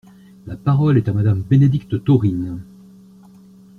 La 0.47 0.55
parole 0.57 0.97
est 0.97 1.07
à 1.09 1.13
Madame 1.13 1.43
Bénédicte 1.43 2.03
Taurine. 2.03 2.59